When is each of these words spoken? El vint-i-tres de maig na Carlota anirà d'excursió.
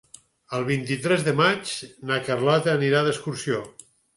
El 0.59 0.63
vint-i-tres 0.69 1.27
de 1.27 1.35
maig 1.41 1.75
na 2.13 2.19
Carlota 2.31 2.75
anirà 2.77 3.07
d'excursió. 3.09 3.65